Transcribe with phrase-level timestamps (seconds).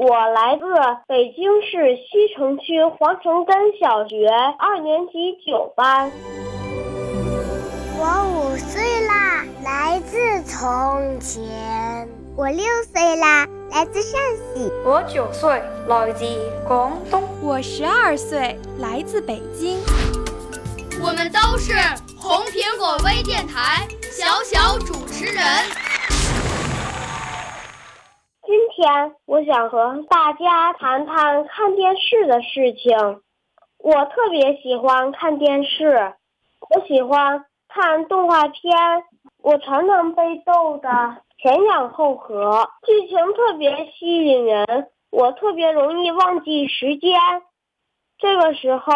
[0.00, 0.64] 我来自
[1.08, 6.08] 北京市西城区黄城根小学二年级九班。
[7.98, 12.08] 我五岁啦，来自从前。
[12.36, 14.20] 我六岁啦，来自陕
[14.54, 14.70] 西。
[14.84, 16.24] 我九岁，来自
[16.68, 17.24] 广东。
[17.42, 19.80] 我十二岁，来自北京。
[21.02, 21.72] 我们都是
[22.16, 25.42] 红苹果微电台小小主持人。
[28.78, 32.96] 天我想和大家谈谈看电视的事情。
[33.78, 36.14] 我特别喜欢看电视，
[36.70, 38.76] 我喜欢看动画片，
[39.42, 40.88] 我常常被逗得。
[41.38, 44.64] 前仰后合，剧情特别吸引人，
[45.10, 47.18] 我特别容易忘记时间。
[48.18, 48.92] 这个时候，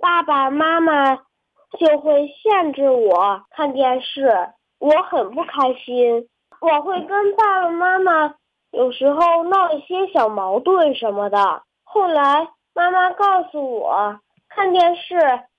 [0.00, 1.14] 爸爸妈妈
[1.78, 4.48] 就会限制我看电视，
[4.80, 6.28] 我很不开心。
[6.60, 8.34] 我会跟爸爸妈妈
[8.74, 11.62] 有时候闹一些小矛盾什么的。
[11.84, 15.16] 后来妈妈告诉我，看电视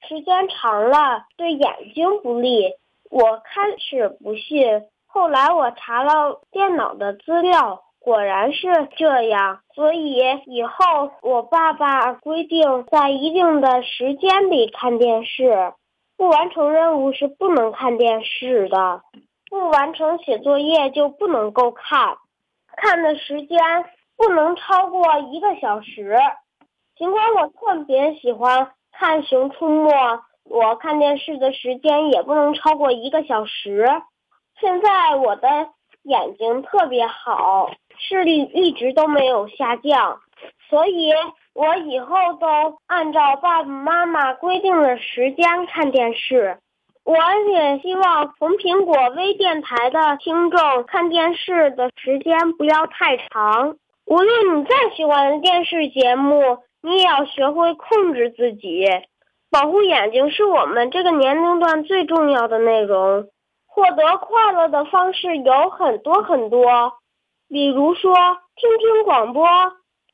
[0.07, 2.73] 时间长了对眼睛不利。
[3.09, 4.83] 我开始不信。
[5.07, 9.59] 后来我查了电脑的资料，果然是这样。
[9.73, 10.15] 所以
[10.45, 15.73] 以后我爸爸规定在一定的时间里看电视，
[16.17, 19.01] 不完成任务是不能看电视的，
[19.49, 22.17] 不完成写作业就不能够看，
[22.77, 23.59] 看的时间
[24.17, 26.17] 不能超过一个小时。
[26.97, 29.91] 尽管我特别喜欢看《熊出没》，
[30.45, 33.85] 我看电视的时间也不能超过一个小时。
[34.59, 35.47] 现在我的
[36.03, 40.21] 眼睛特别好，视力一直都没有下降，
[40.69, 41.11] 所以
[41.53, 42.47] 我以后都
[42.87, 46.59] 按照爸爸妈妈规定的时间看电视。
[47.05, 47.15] 我
[47.51, 53.75] 也希望红苹果微电台的听众看电视的时间不要太长。
[54.07, 58.87] 无论你再喜欢的电视节目，你也要学会控制自己。
[59.51, 63.27] 保护眼睛是我们这个年龄段最重要的内容。
[63.67, 66.93] 获得快乐的方式有很多很多，
[67.49, 68.15] 比如说
[68.55, 69.47] 听听广播，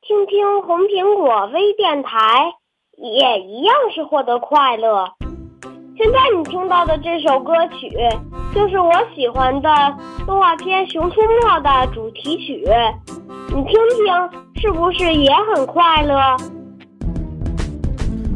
[0.01, 2.53] 听听红苹果微电台，
[2.97, 5.13] 也一样是获得快乐。
[6.03, 7.87] 现在你听到的这首歌曲，
[8.55, 9.69] 就是我喜欢的
[10.25, 12.65] 动画片《熊出没》的主题曲，
[13.49, 16.15] 你听听，是不是也很快乐？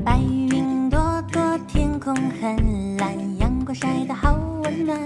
[0.06, 1.00] 白云朵
[1.34, 4.32] 朵，天空很蓝，阳光晒得好。
[4.64, 5.00] 温暖。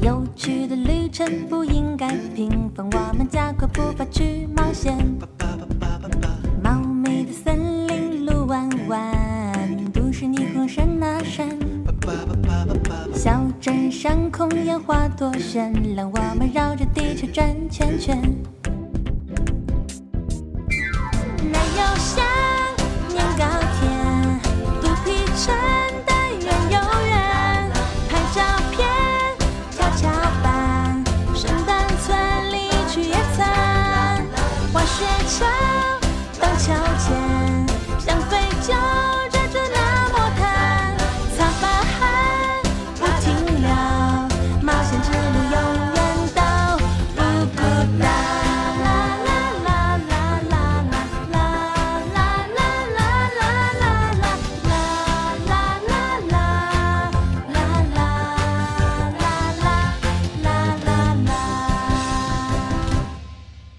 [0.00, 4.96] 有趣的旅程不应该平凡，我们加快步伐去冒险。
[14.36, 18.20] 空烟花多绚烂，我们绕着地球转圈圈。
[21.40, 21.96] 没有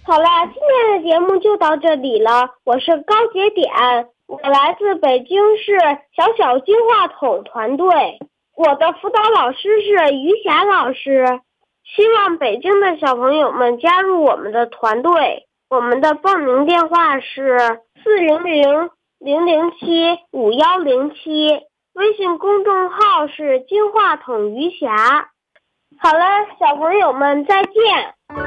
[0.07, 3.69] 好了，今天的节目就到这里了，我是高节点，
[4.25, 5.77] 我来自北京市
[6.15, 8.17] 小小金话筒团队，
[8.55, 11.41] 我的辅导老师是于霞老师，
[11.83, 15.45] 希望北京的小朋友们加入我们的团队。
[15.69, 18.89] 我们的报名电话是四零零
[19.19, 21.49] 零零七五幺零七，
[21.91, 25.31] 微信公众号是金话筒余霞。
[25.99, 26.23] 好了，
[26.57, 28.46] 小朋友们再见。